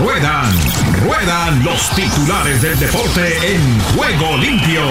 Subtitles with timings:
[0.00, 0.52] Ruedan,
[1.04, 4.82] ruedan los titulares del deporte en juego limpio.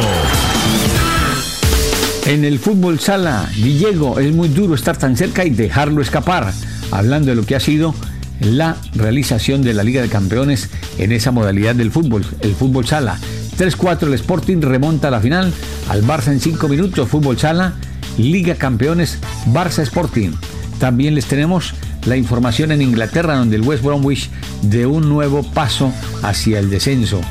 [2.26, 6.54] En el fútbol sala, Villego, es muy duro estar tan cerca y dejarlo escapar.
[6.92, 7.94] Hablando de lo que ha sido
[8.40, 13.20] la realización de la Liga de Campeones en esa modalidad del fútbol, el fútbol sala.
[13.58, 15.54] 3-4 el Sporting remonta a la final
[15.90, 17.74] al Barça en 5 minutos, fútbol sala,
[18.18, 20.32] Liga Campeones, Barça Sporting.
[20.80, 21.74] También les tenemos
[22.06, 24.30] la información en Inglaterra donde el West Bromwich
[24.62, 27.22] de un nuevo paso hacia el descenso.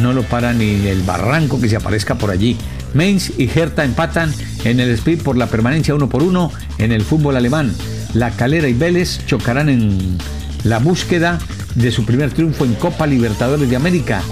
[0.00, 2.56] No lo para ni el barranco que se aparezca por allí.
[2.94, 4.32] Mainz y Hertha empatan
[4.64, 7.72] en el speed por la permanencia uno por uno en el fútbol alemán.
[8.14, 10.18] La Calera y Vélez chocarán en
[10.64, 11.38] la búsqueda
[11.74, 14.22] de su primer triunfo en Copa Libertadores de América.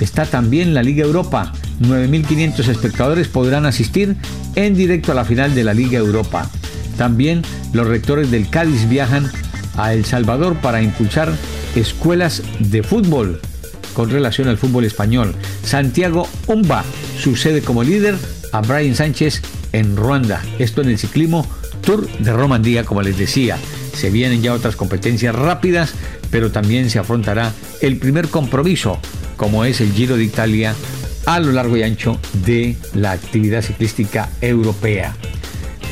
[0.00, 1.52] Está también la Liga Europa.
[1.80, 4.16] 9.500 espectadores podrán asistir
[4.54, 6.48] en directo a la final de la Liga Europa.
[6.96, 9.30] También los rectores del Cádiz viajan
[9.76, 11.32] a El Salvador para impulsar
[11.74, 13.40] escuelas de fútbol
[13.94, 15.34] con relación al fútbol español.
[15.64, 16.84] Santiago Umba
[17.18, 18.16] sucede como líder
[18.52, 20.42] a Brian Sánchez en Ruanda.
[20.58, 21.46] Esto en el ciclismo
[21.80, 23.56] Tour de Romandía, como les decía.
[23.94, 25.94] Se vienen ya otras competencias rápidas,
[26.30, 28.98] pero también se afrontará el primer compromiso,
[29.36, 30.74] como es el Giro de Italia,
[31.26, 35.14] a lo largo y ancho de la actividad ciclística europea.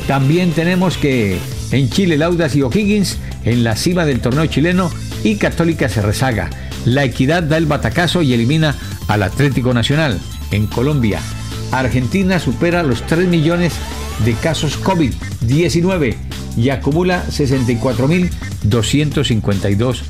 [0.07, 1.39] También tenemos que
[1.71, 4.91] en Chile Laudas y O'Higgins en la cima del torneo chileno
[5.25, 6.51] y Católica se rezaga.
[6.85, 8.75] La Equidad da el batacazo y elimina
[9.09, 10.21] al Atlético Nacional.
[10.51, 11.21] En Colombia,
[11.71, 13.73] Argentina supera los 3 millones
[14.25, 16.17] de casos COVID-19
[16.57, 20.01] y acumula 64.252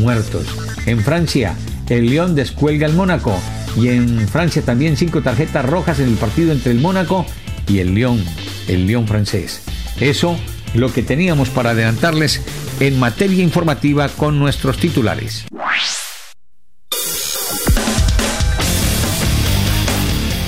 [0.00, 0.46] muertos.
[0.86, 1.54] En Francia,
[1.88, 3.38] el León descuelga al Mónaco
[3.76, 7.24] y en Francia también cinco tarjetas rojas en el partido entre el Mónaco
[7.66, 8.22] y el León,
[8.68, 9.62] el León francés.
[10.00, 10.38] Eso
[10.74, 12.42] lo que teníamos para adelantarles
[12.80, 15.46] en materia informativa con nuestros titulares.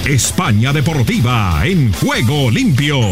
[0.06, 3.10] España Deportiva en juego limpio.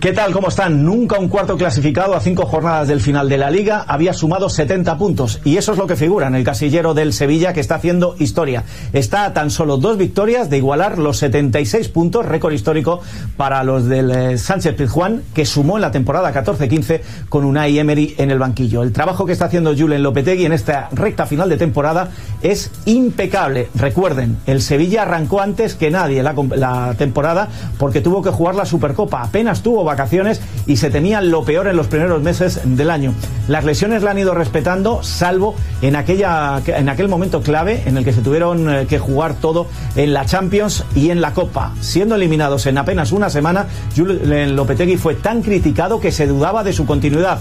[0.00, 0.32] ¿Qué tal?
[0.32, 0.84] ¿Cómo están?
[0.84, 4.96] Nunca un cuarto clasificado a cinco jornadas del final de la liga había sumado 70
[4.96, 8.14] puntos y eso es lo que figura en el casillero del Sevilla que está haciendo
[8.20, 8.62] historia.
[8.92, 13.00] Está a tan solo dos victorias de igualar los 76 puntos, récord histórico
[13.36, 18.14] para los del eh, Sánchez Pizjuán que sumó en la temporada 14-15 con Unai Emery
[18.18, 18.84] en el banquillo.
[18.84, 22.10] El trabajo que está haciendo Julen Lopetegui en esta recta final de temporada
[22.40, 23.68] es impecable.
[23.74, 27.48] Recuerden, el Sevilla arrancó antes que nadie la, la temporada
[27.78, 29.22] porque tuvo que jugar la Supercopa.
[29.22, 33.12] Apenas tuvo vacaciones y se temía lo peor en los primeros meses del año.
[33.48, 38.04] Las lesiones la han ido respetando, salvo en, aquella, en aquel momento clave en el
[38.04, 39.66] que se tuvieron eh, que jugar todo
[39.96, 41.72] en la Champions y en la Copa.
[41.80, 43.66] Siendo eliminados en apenas una semana,
[43.96, 47.38] Julen Lopetegui fue tan criticado que se dudaba de su continuidad.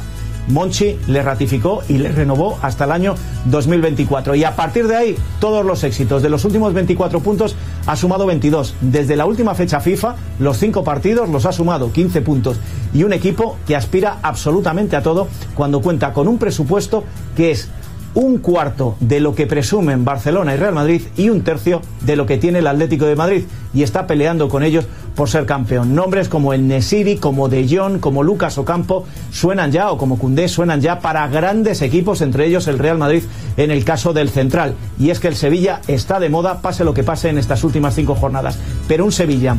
[0.48, 3.16] Monchi le ratificó y le renovó hasta el año
[3.46, 4.36] 2024.
[4.36, 6.24] Y a partir de ahí, todos los éxitos.
[6.24, 8.76] De los últimos 24 puntos, ha sumado 22.
[8.82, 12.60] Desde la última fecha FIFA, los cinco partidos los ha sumado 15 puntos.
[12.94, 17.04] Y un equipo que aspira absolutamente a todo cuando cuenta con un presupuesto
[17.36, 17.70] que es
[18.14, 22.26] un cuarto de lo que presumen Barcelona y Real Madrid y un tercio de lo
[22.26, 23.44] que tiene el Atlético de Madrid
[23.76, 25.94] y está peleando con ellos por ser campeón.
[25.94, 30.48] Nombres como el Nesiri, como De Jong, como Lucas Ocampo suenan ya, o como Cundé,
[30.48, 33.24] suenan ya para grandes equipos, entre ellos el Real Madrid
[33.58, 34.76] en el caso del Central.
[34.98, 37.96] Y es que el Sevilla está de moda, pase lo que pase en estas últimas
[37.96, 38.58] cinco jornadas.
[38.88, 39.58] Pero un Sevilla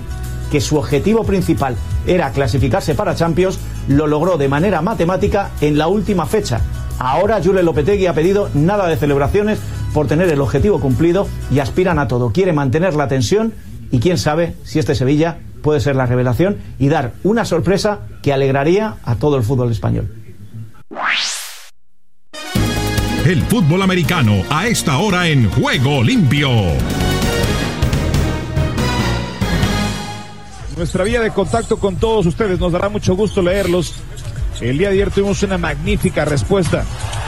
[0.50, 1.76] que su objetivo principal
[2.06, 6.62] era clasificarse para Champions, lo logró de manera matemática en la última fecha
[6.98, 9.60] Ahora Julen Lopetegui ha pedido nada de celebraciones
[9.94, 12.32] por tener el objetivo cumplido y aspiran a todo.
[12.32, 13.54] Quiere mantener la tensión
[13.92, 18.32] y quién sabe si este Sevilla puede ser la revelación y dar una sorpresa que
[18.32, 20.08] alegraría a todo el fútbol español.
[23.26, 26.50] El fútbol americano a esta hora en juego limpio.
[30.76, 34.00] Nuestra vía de contacto con todos ustedes nos dará mucho gusto leerlos
[34.60, 36.84] el día de ayer tuvimos una magnífica respuesta.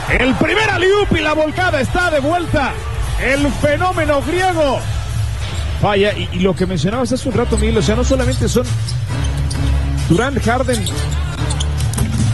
[0.09, 2.73] El primer aliup y la volcada está de vuelta.
[3.21, 4.79] El fenómeno griego.
[5.81, 8.65] Vaya, y, lo que mencionabas hace un rato, Miguel, o sea, no solamente son
[10.09, 10.83] Durant Harden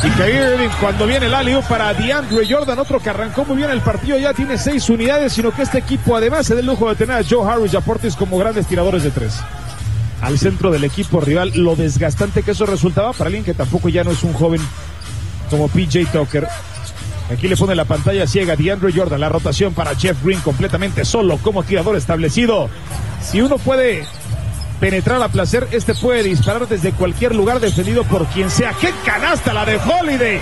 [0.04, 3.82] y Kyrie cuando viene el aliup para DeAndre Jordan, otro que arrancó muy bien el
[3.82, 6.96] partido, ya tiene seis unidades, sino que este equipo además se da el lujo de
[6.96, 9.40] tener a Joe Harris y a Portis como grandes tiradores de tres
[10.22, 14.04] al centro del equipo rival, lo desgastante que eso resultaba para alguien que tampoco ya
[14.04, 14.62] no es un joven
[15.50, 16.48] como PJ Tucker.
[17.32, 19.20] Aquí le pone la pantalla ciega DeAndre Jordan.
[19.20, 22.70] La rotación para Jeff Green completamente solo como tirador establecido.
[23.22, 24.06] Si uno puede
[24.80, 28.74] penetrar a placer, este puede disparar desde cualquier lugar defendido por quien sea.
[28.80, 30.40] ¡Qué canasta la de Holiday!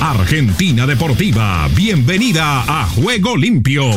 [0.00, 3.90] Argentina Deportiva, bienvenida a Juego Limpio.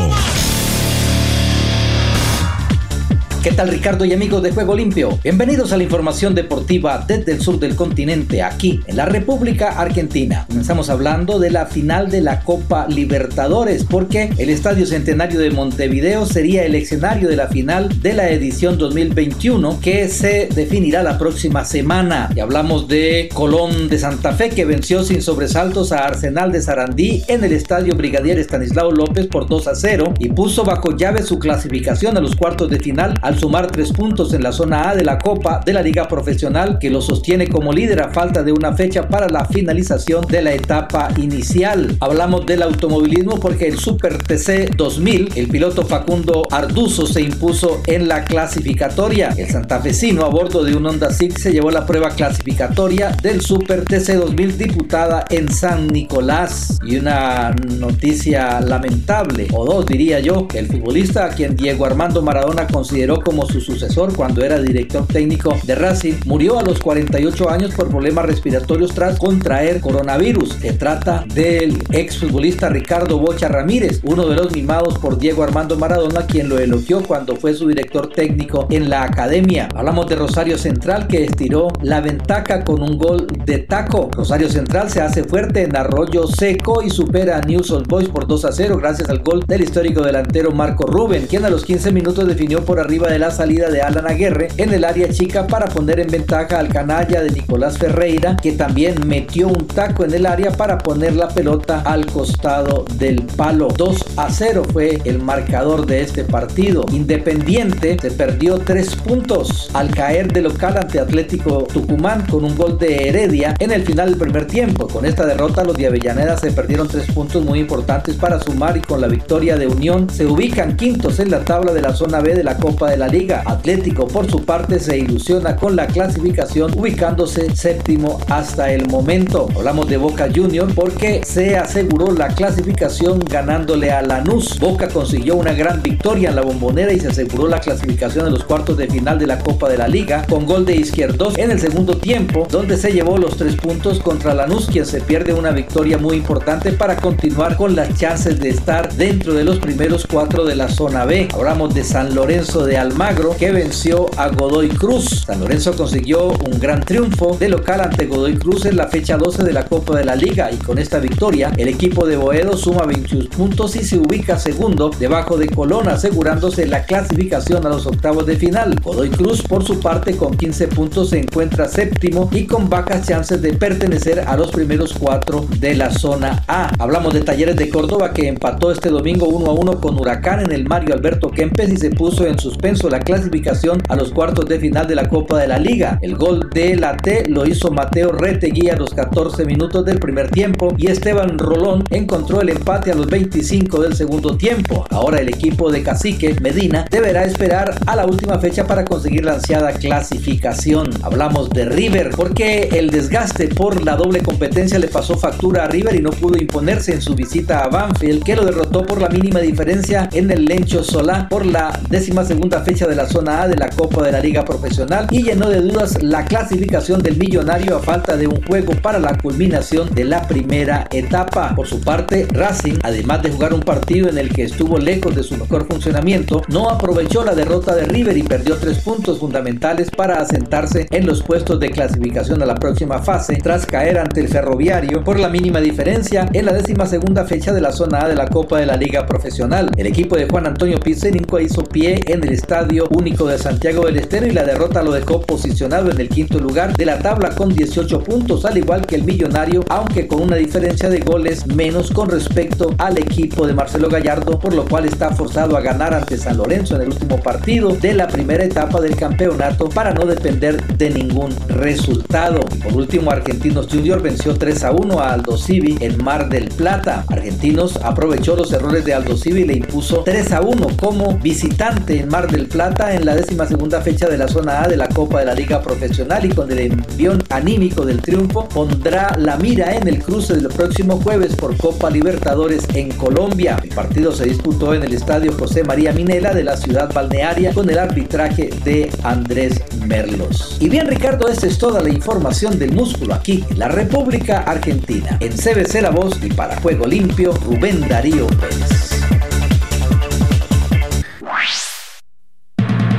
[3.44, 5.20] ¿Qué tal Ricardo y amigos de Juego Limpio?
[5.22, 10.46] Bienvenidos a la información deportiva desde el sur del continente, aquí en la República Argentina.
[10.48, 16.26] Comenzamos hablando de la final de la Copa Libertadores, porque el Estadio Centenario de Montevideo
[16.26, 21.66] sería el escenario de la final de la edición 2021 que se definirá la próxima
[21.66, 22.30] semana.
[22.34, 27.24] Y hablamos de Colón de Santa Fe que venció sin sobresaltos a Arsenal de Sarandí
[27.28, 31.40] en el Estadio Brigadier Estanislao López por 2 a 0 y puso bajo llave su
[31.40, 35.04] clasificación a los cuartos de final al sumar tres puntos en la zona A de
[35.04, 38.74] la Copa de la Liga Profesional que lo sostiene como líder a falta de una
[38.74, 41.96] fecha para la finalización de la etapa inicial.
[42.00, 48.08] Hablamos del automovilismo porque el Super TC 2000, el piloto Facundo Arduzo se impuso en
[48.08, 49.34] la clasificatoria.
[49.38, 53.84] El santafesino a bordo de un Honda Civic se llevó la prueba clasificatoria del Super
[53.84, 56.80] TC 2000 diputada en San Nicolás.
[56.86, 62.68] Y una noticia lamentable, o dos diría yo, el futbolista a quien Diego Armando Maradona
[62.68, 67.74] consideró como su sucesor cuando era director técnico de Racing, murió a los 48 años
[67.74, 70.58] por problemas respiratorios tras contraer coronavirus.
[70.62, 76.26] Se trata del exfutbolista Ricardo Bocha Ramírez, uno de los mimados por Diego Armando Maradona,
[76.26, 79.70] quien lo elogió cuando fue su director técnico en la academia.
[79.76, 84.10] Hablamos de Rosario Central que estiró la ventaja con un gol de taco.
[84.12, 88.28] Rosario Central se hace fuerte en Arroyo Seco y supera a News Old Boys por
[88.28, 91.92] 2 a 0 gracias al gol del histórico delantero Marco Rubén, quien a los 15
[91.92, 96.00] minutos definió por arriba la salida de Alan Aguirre en el área chica para poner
[96.00, 100.52] en ventaja al canalla de Nicolás Ferreira, que también metió un taco en el área
[100.52, 103.68] para poner la pelota al costado del palo.
[103.76, 106.86] 2 a 0 fue el marcador de este partido.
[106.92, 112.78] Independiente se perdió 3 puntos al caer de local ante Atlético Tucumán con un gol
[112.78, 114.88] de Heredia en el final del primer tiempo.
[114.88, 118.82] Con esta derrota los de Avellaneda se perdieron 3 puntos muy importantes para sumar y
[118.82, 122.34] con la victoria de Unión se ubican quintos en la tabla de la zona B
[122.34, 123.44] de la Copa de la Liga.
[123.46, 129.48] Atlético por su parte se ilusiona con la clasificación ubicándose séptimo hasta el momento.
[129.56, 134.60] Hablamos de Boca Junior porque se aseguró la clasificación ganándole a Lanús.
[134.60, 138.44] Boca consiguió una gran victoria en la bombonera y se aseguró la clasificación de los
[138.44, 141.60] cuartos de final de la Copa de la Liga con gol de Izquierdos en el
[141.60, 145.98] segundo tiempo donde se llevó los tres puntos contra Lanús quien se pierde una victoria
[145.98, 150.56] muy importante para continuar con las chances de estar dentro de los primeros cuatro de
[150.56, 151.28] la zona B.
[151.34, 155.24] Hablamos de San Lorenzo de Almagro que venció a Godoy Cruz.
[155.26, 159.42] San Lorenzo consiguió un gran triunfo de local ante Godoy Cruz en la fecha 12
[159.44, 162.86] de la Copa de la Liga y con esta victoria el equipo de Boedo suma
[162.86, 168.26] 21 puntos y se ubica segundo debajo de Colón asegurándose la clasificación a los octavos
[168.26, 168.78] de final.
[168.84, 173.42] Godoy Cruz por su parte con 15 puntos se encuentra séptimo y con bajas chances
[173.42, 176.70] de pertenecer a los primeros cuatro de la zona A.
[176.80, 180.52] Hablamos de Talleres de Córdoba que empató este domingo 1 a 1 con Huracán en
[180.52, 184.60] el Mario Alberto Kempes y se puso en suspenso la clasificación a los cuartos de
[184.60, 186.00] final de la Copa de la Liga.
[186.02, 190.30] El gol de la T lo hizo Mateo Retegui a los 14 minutos del primer
[190.32, 194.86] tiempo y Esteban Rolón encontró el empate a los 25 del segundo tiempo.
[194.90, 199.36] Ahora el equipo de Cacique Medina deberá esperar a la última fecha para conseguir la
[199.36, 200.90] ansiada clasificación.
[201.04, 205.96] Hablamos de River porque el desgaste por la doble competencia le pasó factura a River
[205.96, 209.40] y no pudo imponerse en su visita a Banfield que lo derrotó por la mínima
[209.40, 213.56] diferencia en el Lencho Solá por la décima segunda fecha de la zona A de
[213.56, 217.80] la Copa de la Liga Profesional y llenó de dudas la clasificación del millonario a
[217.80, 221.54] falta de un juego para la culminación de la primera etapa.
[221.56, 225.24] Por su parte, Racing, además de jugar un partido en el que estuvo lejos de
[225.24, 230.20] su mejor funcionamiento, no aprovechó la derrota de River y perdió tres puntos fundamentales para
[230.20, 235.04] asentarse en los puestos de clasificación a la próxima fase tras caer ante el Ferroviario
[235.04, 238.28] por la mínima diferencia en la décima segunda fecha de la zona A de la
[238.28, 239.70] Copa de la Liga Profesional.
[239.76, 243.98] El equipo de Juan Antonio Pizzeninco hizo pie en el Estadio Único de Santiago del
[243.98, 247.50] Estero y la derrota lo dejó posicionado en el quinto lugar de la tabla con
[247.50, 252.12] 18 puntos, al igual que el Millonario, aunque con una diferencia de goles menos con
[252.12, 256.38] respecto al equipo de Marcelo Gallardo, por lo cual está forzado a ganar ante San
[256.38, 260.92] Lorenzo en el último partido de la primera etapa del campeonato para no depender de
[260.92, 262.42] ningún resultado.
[262.64, 267.04] Por último, Argentinos Junior venció 3 a 1 a Aldo Civi en Mar del Plata.
[267.08, 272.00] Argentinos aprovechó los errores de Aldo Civi y le impuso 3 a 1 como visitante
[272.00, 274.76] en Mar del del Plata en la décima segunda fecha de la zona A de
[274.76, 279.38] la Copa de la Liga Profesional y con el envión anímico del triunfo pondrá la
[279.38, 283.60] mira en el cruce del próximo jueves por Copa Libertadores en Colombia.
[283.64, 287.70] El partido se disputó en el estadio José María Minela de la ciudad balnearia con
[287.70, 290.58] el arbitraje de Andrés Merlos.
[290.60, 295.18] Y bien Ricardo, esta es toda la información del músculo aquí en la República Argentina.
[295.22, 298.73] En CBC La Voz y para Juego Limpio, Rubén Darío Pérez.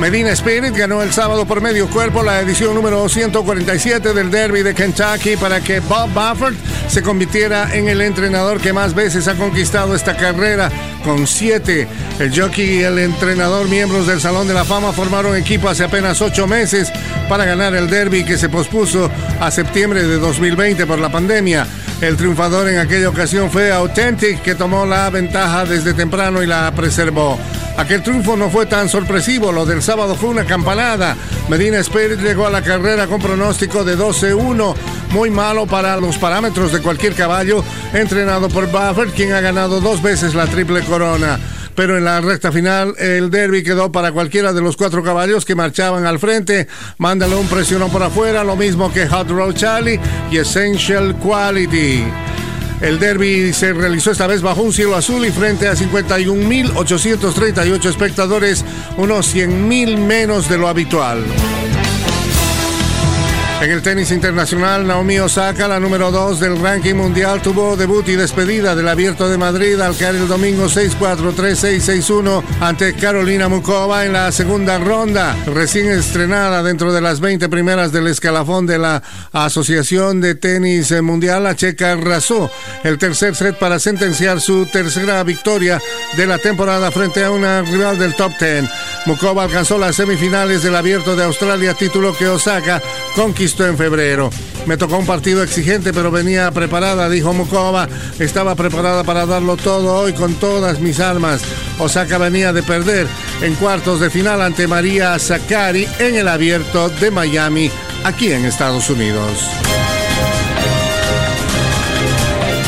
[0.00, 4.74] Medina Spirit ganó el sábado por medio cuerpo la edición número 147 del Derby de
[4.74, 6.54] Kentucky para que Bob Baffert
[6.88, 10.70] se convirtiera en el entrenador que más veces ha conquistado esta carrera
[11.02, 11.88] con siete.
[12.18, 16.20] El jockey y el entrenador, miembros del Salón de la Fama, formaron equipo hace apenas
[16.20, 16.92] ocho meses
[17.26, 19.10] para ganar el Derby que se pospuso
[19.40, 21.66] a septiembre de 2020 por la pandemia.
[22.02, 26.70] El triunfador en aquella ocasión fue Authentic, que tomó la ventaja desde temprano y la
[26.72, 27.38] preservó.
[27.76, 31.16] Aquel triunfo no fue tan sorpresivo, lo del sábado fue una campanada.
[31.48, 34.74] Medina Spirit llegó a la carrera con pronóstico de 12-1,
[35.10, 40.02] muy malo para los parámetros de cualquier caballo, entrenado por Buffer, quien ha ganado dos
[40.02, 41.38] veces la triple corona
[41.76, 45.54] pero en la recta final el derby quedó para cualquiera de los cuatro caballos que
[45.54, 46.66] marchaban al frente.
[46.96, 52.04] Mándalo un presionó por afuera, lo mismo que Hot Road Charlie y Essential Quality.
[52.80, 58.64] El derby se realizó esta vez bajo un cielo azul y frente a 51.838 espectadores,
[58.96, 61.24] unos 100.000 menos de lo habitual.
[63.58, 68.14] En el tenis internacional, Naomi Osaka, la número 2 del ranking mundial, tuvo debut y
[68.14, 74.04] despedida del Abierto de Madrid al caer el domingo 6-4, 3-6, 6-1 ante Carolina Mukova
[74.04, 79.02] en la segunda ronda, recién estrenada dentro de las 20 primeras del escalafón de la
[79.32, 81.44] Asociación de Tenis Mundial.
[81.44, 82.50] La checa arrasó
[82.84, 85.80] el tercer set para sentenciar su tercera victoria
[86.14, 88.64] de la temporada frente a una rival del top 10.
[89.06, 92.82] Mukova alcanzó las semifinales del Abierto de Australia, título que Osaka
[93.46, 94.30] en febrero.
[94.66, 97.88] Me tocó un partido exigente, pero venía preparada, dijo Mukova.
[98.18, 101.42] Estaba preparada para darlo todo hoy con todas mis armas.
[101.78, 103.06] Osaka venía de perder
[103.42, 107.70] en cuartos de final ante María Sakari en el abierto de Miami,
[108.04, 109.48] aquí en Estados Unidos.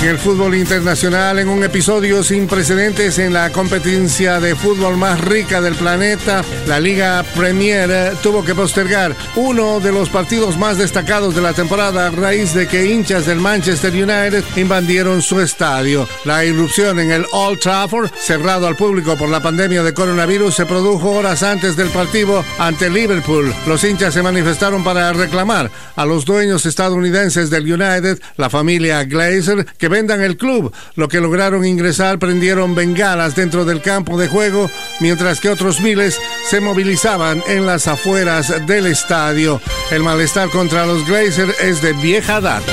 [0.01, 5.21] En el fútbol internacional, en un episodio sin precedentes en la competencia de fútbol más
[5.21, 11.35] rica del planeta, la Liga Premier tuvo que postergar uno de los partidos más destacados
[11.35, 16.09] de la temporada a raíz de que hinchas del Manchester United invadieron su estadio.
[16.25, 20.67] La irrupción en el Old Trafford, cerrado al público por la pandemia de coronavirus, se
[20.67, 23.53] produjo horas antes del partido ante Liverpool.
[23.67, 29.67] Los hinchas se manifestaron para reclamar a los dueños estadounidenses del United, la familia Glazer,
[29.77, 30.73] que vendan el club.
[30.95, 36.21] Lo que lograron ingresar prendieron bengalas dentro del campo de juego, mientras que otros miles
[36.49, 39.61] se movilizaban en las afueras del estadio.
[39.91, 42.73] El malestar contra los Glazers es de vieja data.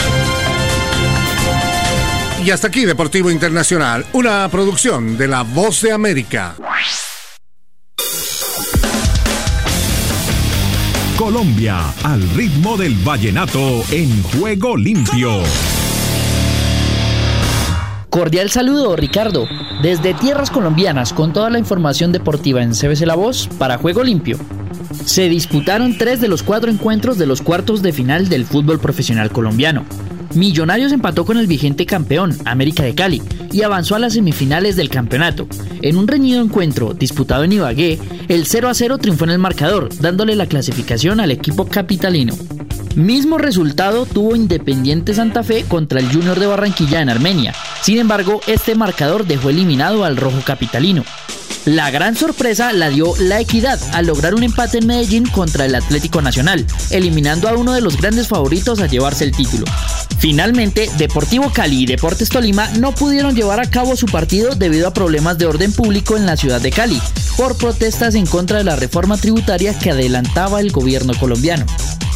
[2.43, 6.55] Y hasta aquí Deportivo Internacional, una producción de La Voz de América.
[11.17, 15.41] Colombia, al ritmo del vallenato en juego limpio.
[18.15, 19.45] Cordial saludo, Ricardo,
[19.81, 24.37] desde tierras colombianas con toda la información deportiva en CBC La Voz para Juego Limpio.
[25.03, 29.31] Se disputaron tres de los cuatro encuentros de los cuartos de final del fútbol profesional
[29.31, 29.83] colombiano.
[30.33, 34.87] Millonarios empató con el vigente campeón, América de Cali, y avanzó a las semifinales del
[34.87, 35.45] campeonato.
[35.81, 39.89] En un reñido encuentro disputado en Ibagué, el 0 a 0 triunfó en el marcador,
[39.99, 42.33] dándole la clasificación al equipo capitalino.
[42.95, 47.53] Mismo resultado tuvo Independiente Santa Fe contra el Junior de Barranquilla en Armenia.
[47.81, 51.03] Sin embargo, este marcador dejó eliminado al rojo capitalino.
[51.65, 55.75] La gran sorpresa la dio la equidad al lograr un empate en Medellín contra el
[55.75, 59.65] Atlético Nacional, eliminando a uno de los grandes favoritos a llevarse el título.
[60.19, 64.93] Finalmente, Deportivo Cali y Deportes Tolima no pudieron llevar a cabo su partido debido a
[64.93, 67.01] problemas de orden público en la ciudad de Cali,
[67.35, 71.65] por protestas en contra de la reforma tributaria que adelantaba el gobierno colombiano.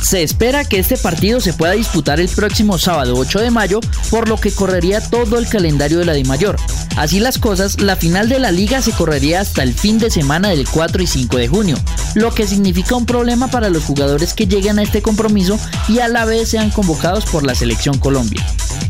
[0.01, 3.79] Se espera que este partido se pueda disputar el próximo sábado 8 de mayo,
[4.09, 6.57] por lo que correría todo el calendario de la Mayor.
[6.97, 10.49] Así las cosas, la final de la liga se correría hasta el fin de semana
[10.49, 11.77] del 4 y 5 de junio,
[12.15, 16.07] lo que significa un problema para los jugadores que lleguen a este compromiso y a
[16.07, 18.45] la vez sean convocados por la selección Colombia.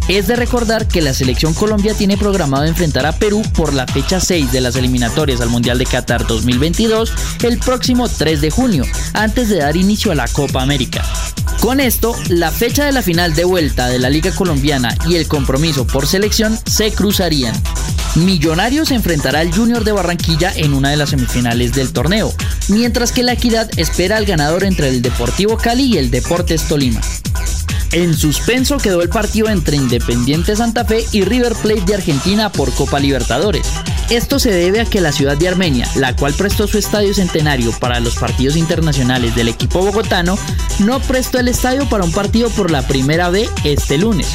[0.07, 4.19] Es de recordar que la selección Colombia tiene programado enfrentar a Perú por la fecha
[4.19, 7.13] 6 de las eliminatorias al Mundial de Qatar 2022
[7.43, 10.98] el próximo 3 de junio, antes de dar inicio a la Copa América.
[11.61, 15.27] Con esto, la fecha de la final de vuelta de la Liga Colombiana y el
[15.27, 17.53] compromiso por selección se cruzarían.
[18.15, 22.33] Millonarios enfrentará al Junior de Barranquilla en una de las semifinales del torneo,
[22.69, 27.01] mientras que la Equidad espera al ganador entre el Deportivo Cali y el Deportes Tolima.
[27.91, 32.71] En suspenso quedó el partido entre Independiente Santa Fe y River Plate de Argentina por
[32.73, 33.67] Copa Libertadores.
[34.09, 37.71] Esto se debe a que la ciudad de Armenia, la cual prestó su estadio centenario
[37.79, 40.37] para los partidos internacionales del equipo bogotano,
[40.79, 44.27] no prestó el estadio para un partido por la primera vez este lunes.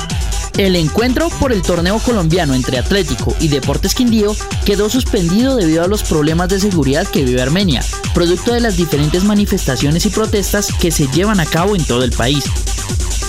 [0.57, 5.89] El encuentro por el torneo colombiano entre Atlético y Deportes Quindío quedó suspendido debido a
[5.89, 7.85] los problemas de seguridad que vive Armenia,
[8.15, 12.13] producto de las diferentes manifestaciones y protestas que se llevan a cabo en todo el
[12.13, 12.45] país.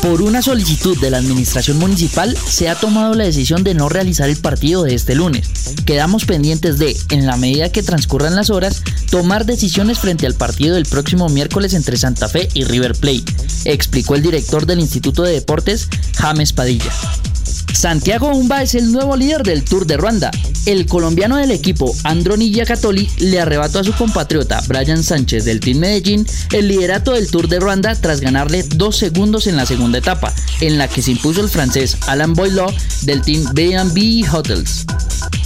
[0.03, 4.29] Por una solicitud de la administración municipal se ha tomado la decisión de no realizar
[4.29, 5.49] el partido de este lunes.
[5.85, 10.75] Quedamos pendientes de, en la medida que transcurran las horas, tomar decisiones frente al partido
[10.75, 13.25] del próximo miércoles entre Santa Fe y River Plate,
[13.65, 16.91] explicó el director del Instituto de Deportes, James Padilla.
[17.73, 20.31] Santiago Umba es el nuevo líder del Tour de Ruanda.
[20.65, 25.79] El colombiano del equipo, Androni Giacatoli, le arrebató a su compatriota Brian Sánchez del Team
[25.79, 30.33] Medellín el liderato del Tour de Ruanda tras ganarle dos segundos en la segunda etapa,
[30.61, 32.71] en la que se impuso el francés Alan Boileau
[33.03, 34.85] del Team B&B Hotels.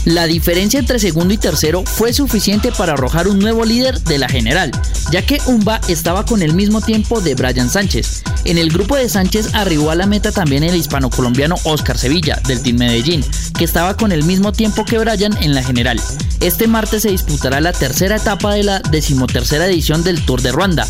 [0.04, 4.28] La diferencia entre segundo y tercero fue suficiente para arrojar un nuevo líder de la
[4.28, 4.70] general,
[5.10, 8.22] ya que Umba estaba con el mismo tiempo de Brian Sánchez.
[8.44, 12.62] En el grupo de Sánchez arribó a la meta también el hispano-colombiano Oscar Sevilla, del
[12.62, 13.24] Team Medellín,
[13.56, 16.00] que estaba con el mismo tiempo que Brian en la general.
[16.40, 20.86] Este martes se disputará la tercera etapa de la decimotercera edición del Tour de Ruanda,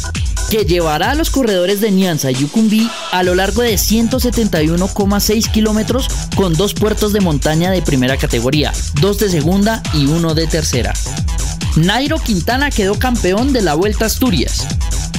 [0.51, 6.09] que llevará a los corredores de Nyanza y Yucumbi a lo largo de 171,6 kilómetros
[6.37, 10.93] con dos puertos de montaña de primera categoría, dos de segunda y uno de tercera.
[11.77, 14.67] Nairo Quintana quedó campeón de la Vuelta Asturias.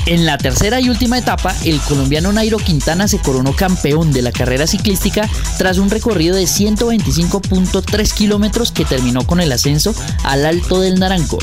[0.07, 4.31] En la tercera y última etapa, el colombiano Nairo Quintana se coronó campeón de la
[4.31, 10.81] carrera ciclística tras un recorrido de 125.3 kilómetros que terminó con el ascenso al Alto
[10.81, 11.37] del Naranco.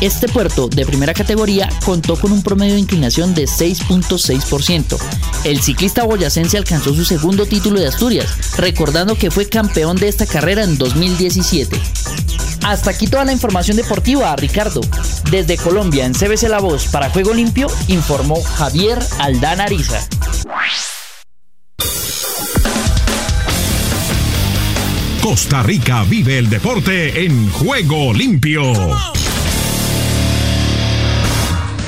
[0.00, 4.96] Este puerto de primera categoría contó con un promedio de inclinación de 6.6%.
[5.44, 10.24] El ciclista boyacense alcanzó su segundo título de Asturias, recordando que fue campeón de esta
[10.24, 11.78] carrera en 2017.
[12.64, 14.80] Hasta aquí toda la información deportiva, Ricardo.
[15.30, 20.00] Desde Colombia, en CBC La Voz, para Juego Limpio, informó Javier Aldana Ariza.
[25.22, 29.19] Costa Rica vive el deporte en Juego Limpio.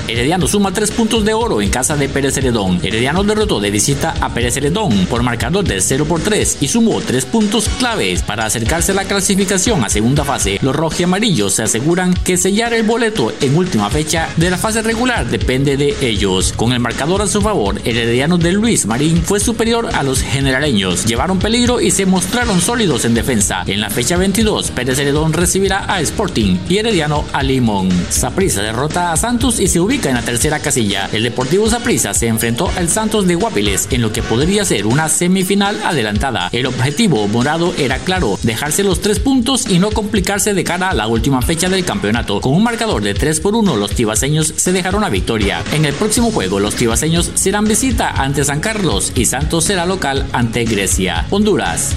[0.08, 2.80] Herediano suma tres puntos de oro en casa de Pérez Heredón.
[2.82, 7.00] Herediano derrotó de visita a Pérez Heredón por marcador de 0 por 3 y sumó
[7.00, 10.58] tres puntos claves para acercarse a la clasificación a segunda fase.
[10.60, 15.28] Los amarillos se aseguran que sellar el boleto en última fecha de la fase regular
[15.28, 16.52] depende de ellos.
[16.56, 21.04] Con el marcador a su favor, Herediano de Luis Marín fue superior a los generaleños.
[21.06, 23.62] Llevaron peligro y se mostraron sólidos en defensa.
[23.66, 27.88] En la fecha 22, Pérez Heredón recibirá a Sporting y Herediano a Limón.
[28.10, 31.10] Saprissa derrota a Santos y se ubica en la tercera casilla.
[31.12, 35.10] El Deportivo Saprissa se enfrentó al Santos de Guapiles en lo que podría ser una
[35.10, 36.48] semifinal adelantada.
[36.50, 40.94] El objetivo morado era claro, dejarse los tres puntos y no complicarse de cara a
[40.94, 42.40] la última fecha del campeonato.
[42.40, 45.62] Con un marcador de 3 por 1, los tibaseños se dejaron la victoria.
[45.72, 50.26] En el próximo juego, los tibaseños serán visita ante San Carlos y Santos será local
[50.32, 51.26] ante Grecia.
[51.28, 51.94] Honduras.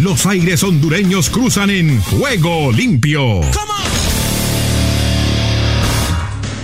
[0.00, 3.40] Los aires hondureños cruzan en juego limpio.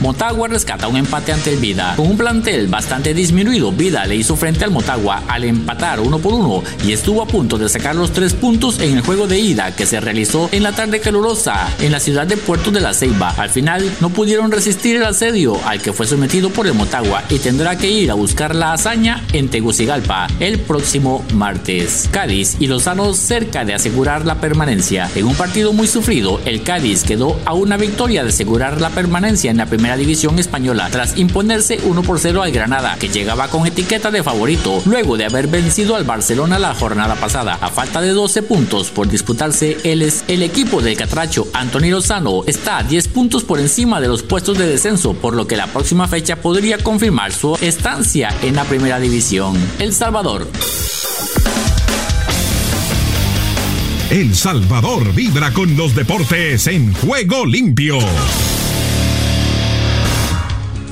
[0.01, 1.93] Motagua rescata un empate ante el Vida.
[1.95, 6.33] Con un plantel bastante disminuido, Vida le hizo frente al Motagua al empatar uno por
[6.33, 9.77] uno y estuvo a punto de sacar los tres puntos en el juego de ida
[9.77, 13.35] que se realizó en la tarde calurosa en la ciudad de Puerto de la Ceiba.
[13.37, 17.39] Al final no pudieron resistir el asedio al que fue sometido por el Motagua y
[17.39, 22.09] tendrá que ir a buscar la hazaña en Tegucigalpa el próximo martes.
[22.11, 25.11] Cádiz y Lozano cerca de asegurar la permanencia.
[25.15, 29.51] En un partido muy sufrido, el Cádiz quedó a una victoria de asegurar la permanencia
[29.51, 33.67] en la primera división española tras imponerse 1 por 0 al Granada, que llegaba con
[33.67, 37.59] etiqueta de favorito, luego de haber vencido al Barcelona la jornada pasada.
[37.61, 42.79] A falta de 12 puntos por disputarse, el, el equipo del Catracho, Antonio Lozano, está
[42.79, 46.09] a 10 puntos por encima de los puestos de descenso, por lo que la próxima
[46.09, 49.57] fecha podría confirmar su estancia en la primera división.
[49.79, 50.47] El Salvador.
[54.11, 57.99] El Salvador vibra con los deportes en juego limpio.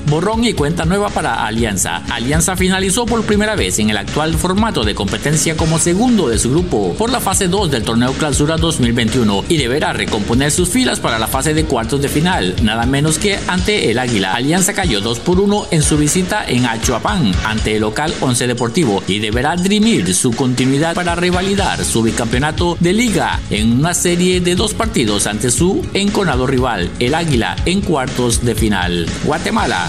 [0.09, 2.03] Borrón y cuenta nueva para Alianza.
[2.11, 6.51] Alianza finalizó por primera vez en el actual formato de competencia como segundo de su
[6.51, 11.19] grupo por la fase 2 del torneo Clausura 2021 y deberá recomponer sus filas para
[11.19, 14.33] la fase de cuartos de final, nada menos que ante el Águila.
[14.33, 19.03] Alianza cayó 2 por 1 en su visita en Achuapán ante el local 11 Deportivo
[19.07, 24.55] y deberá dirimir su continuidad para revalidar su bicampeonato de liga en una serie de
[24.55, 29.07] dos partidos ante su enconado rival, el Águila, en cuartos de final.
[29.25, 29.89] Guatemala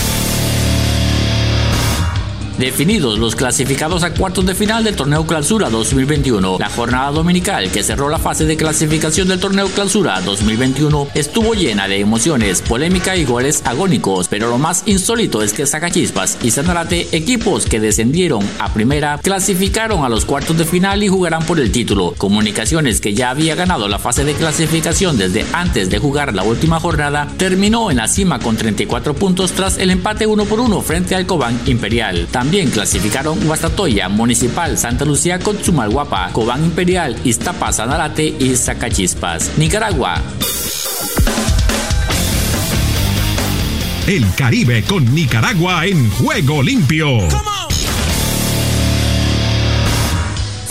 [2.61, 6.57] Definidos los clasificados a cuartos de final del torneo Clausura 2021.
[6.59, 11.87] La jornada dominical que cerró la fase de clasificación del torneo Clausura 2021 estuvo llena
[11.87, 17.07] de emociones, polémica y goles agónicos, pero lo más insólito es que Zacachispas y Sanarate,
[17.13, 21.71] equipos que descendieron a primera, clasificaron a los cuartos de final y jugarán por el
[21.71, 22.13] título.
[22.15, 26.79] Comunicaciones que ya había ganado la fase de clasificación desde antes de jugar la última
[26.79, 31.15] jornada, terminó en la cima con 34 puntos tras el empate 1 por 1 frente
[31.15, 32.27] al Cobán Imperial.
[32.29, 39.57] También clasificaron Guastatoya, Municipal, Santa Lucía, Cotzumalguapa, Cobán Imperial, Iztapa, Sanarate y Zacachispas.
[39.57, 40.21] Nicaragua.
[44.05, 47.07] El Caribe con Nicaragua en juego limpio.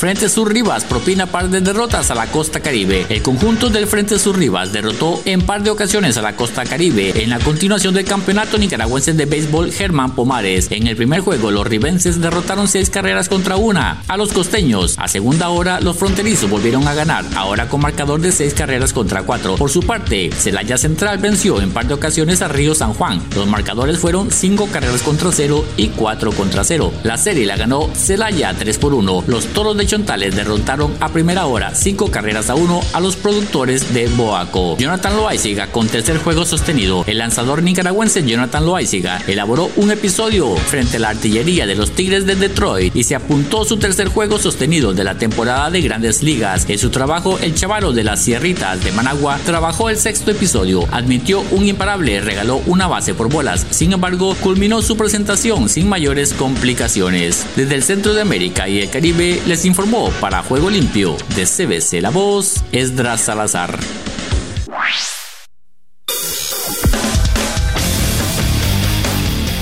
[0.00, 3.04] Frente Sur Rivas propina par de derrotas a la costa caribe.
[3.10, 7.22] El conjunto del Frente Sur Rivas derrotó en par de ocasiones a la costa caribe
[7.22, 10.68] en la continuación del campeonato nicaragüense de béisbol Germán Pomares.
[10.70, 14.94] En el primer juego los ribenses derrotaron seis carreras contra una a los costeños.
[14.96, 19.24] A segunda hora los fronterizos volvieron a ganar, ahora con marcador de seis carreras contra
[19.24, 19.56] cuatro.
[19.56, 23.22] Por su parte, Celaya Central venció en par de ocasiones a Río San Juan.
[23.36, 26.90] Los marcadores fueron cinco carreras contra cero y cuatro contra cero.
[27.02, 29.24] La serie la ganó Celaya 3 por 1.
[29.26, 34.06] Los toros de Derrotaron a primera hora cinco carreras a uno a los productores de
[34.06, 34.76] Boaco.
[34.78, 37.02] Jonathan Loaiziga con tercer juego sostenido.
[37.08, 42.24] El lanzador nicaragüense Jonathan Loaiziga elaboró un episodio frente a la artillería de los Tigres
[42.24, 46.66] de Detroit y se apuntó su tercer juego sostenido de la temporada de Grandes Ligas.
[46.68, 51.42] En su trabajo, el chavalo de las Sierritas de Managua trabajó el sexto episodio, admitió
[51.50, 53.66] un imparable, regaló una base por bolas.
[53.70, 57.44] Sin embargo, culminó su presentación sin mayores complicaciones.
[57.56, 59.79] Desde el centro de América y el Caribe les informó
[60.20, 63.78] para Juego Limpio de CBC La Voz, Esdras Salazar.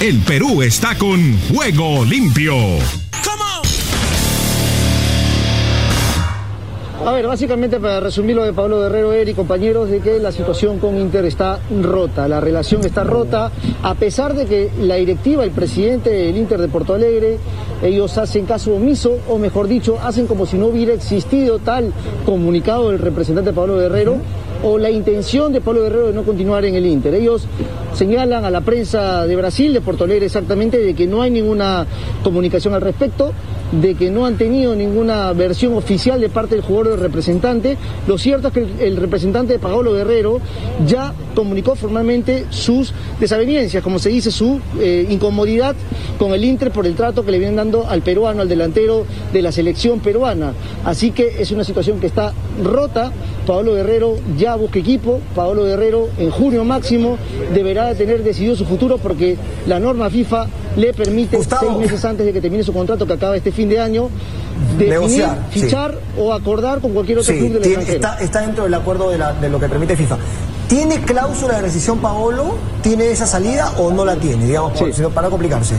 [0.01, 3.08] El Perú está con Juego Limpio.
[7.09, 10.79] A ver, básicamente para resumir lo de Pablo Guerrero, Eri, compañeros, de que la situación
[10.79, 13.51] con Inter está rota, la relación está rota,
[13.83, 17.39] a pesar de que la directiva, el presidente del Inter de Porto Alegre,
[17.83, 21.95] ellos hacen caso omiso, o mejor dicho, hacen como si no hubiera existido tal
[22.27, 24.19] comunicado del representante Pablo Guerrero
[24.63, 27.15] o la intención de Pablo Guerrero de no continuar en el Inter.
[27.15, 27.47] Ellos
[27.95, 31.87] señalan a la prensa de Brasil, de Porto Alegre exactamente, de que no hay ninguna
[32.23, 33.33] comunicación al respecto,
[33.73, 37.77] de que no han tenido ninguna versión oficial de parte del jugador del representante.
[38.07, 40.41] Lo cierto es que el representante de Pablo Guerrero
[40.87, 45.77] ya comunicó formalmente sus desavenencias, como se dice, su eh, incomodidad
[46.19, 49.43] con el Inter por el trato que le vienen dando al peruano, al delantero de
[49.43, 50.53] la selección peruana.
[50.85, 53.13] Así que es una situación que está rota.
[53.47, 55.21] Pablo Guerrero ya busca equipo.
[55.35, 57.19] Pablo Guerrero en junio máximo
[57.55, 62.33] deberá tener decidido su futuro porque la norma FIFA le permite seis meses antes de
[62.33, 64.11] que termine su contrato que acaba este fin de año
[64.79, 67.97] definir, fichar o acordar con cualquier otro club del extranjero.
[67.97, 70.19] Está, está, dentro del acuerdo de, la, de, lo que permite FIFA.
[70.69, 72.57] ¿Tiene cláusula de rescisión Paolo?
[72.83, 74.47] ¿Tiene esa salida o no la tiene?
[74.47, 75.77] Digamos, por, sino para complicarse.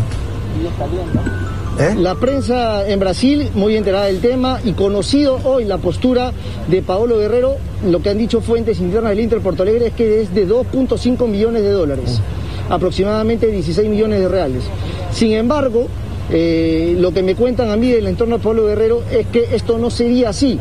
[1.79, 1.95] ¿Eh?
[1.95, 6.33] La prensa en Brasil, muy enterada del tema y conocido hoy la postura
[6.67, 10.21] de Paolo Guerrero, lo que han dicho fuentes internas del Inter Porto Alegre es que
[10.21, 12.19] es de 2.5 millones de dólares,
[12.69, 14.63] aproximadamente 16 millones de reales.
[15.13, 15.87] Sin embargo,
[16.29, 19.77] eh, lo que me cuentan a mí del entorno de Pablo Guerrero es que esto
[19.77, 20.59] no sería así.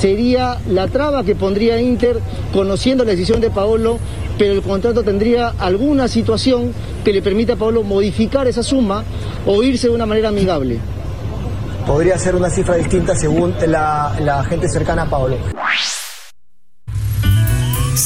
[0.00, 2.20] Sería la traba que pondría Inter
[2.52, 3.98] conociendo la decisión de Paolo,
[4.38, 6.72] pero el contrato tendría alguna situación
[7.04, 9.02] que le permita a Paolo modificar esa suma
[9.44, 10.78] o irse de una manera amigable.
[11.84, 15.36] podría ser una cifra distinta según la, la gente cercana a Pablo.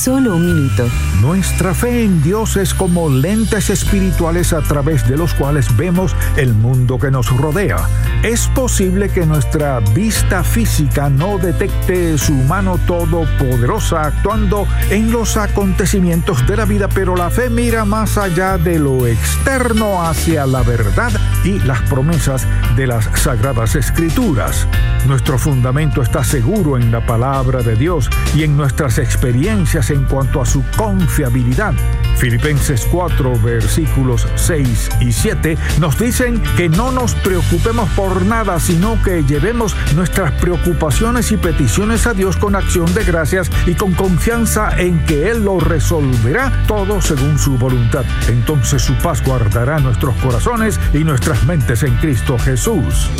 [0.02, 0.88] Solo un minuto.
[1.20, 6.54] Nuestra fe en Dios es como lentes espirituales a través de los cuales vemos el
[6.54, 7.76] mundo que nos rodea.
[8.24, 16.44] Es posible que nuestra vista física no detecte su mano todopoderosa actuando en los acontecimientos
[16.48, 21.12] de la vida, pero la fe mira más allá de lo externo hacia la verdad
[21.44, 24.66] y las promesas de las sagradas escrituras.
[25.06, 30.40] Nuestro fundamento está seguro en la palabra de Dios y en nuestras experiencias en cuanto
[30.40, 31.74] a su confiabilidad.
[32.16, 39.02] Filipenses 4 versículos 6 y 7 nos dicen que no nos preocupemos por nada, sino
[39.02, 44.70] que llevemos nuestras preocupaciones y peticiones a Dios con acción de gracias y con confianza
[44.78, 48.04] en que Él lo resolverá todo según su voluntad.
[48.28, 53.10] Entonces su paz guardará nuestros corazones y nuestras mentes en Cristo Jesús.